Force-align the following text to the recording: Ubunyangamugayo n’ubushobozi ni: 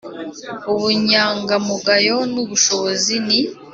Ubunyangamugayo 0.73 2.17
n’ubushobozi 2.33 3.13
ni: 3.27 3.39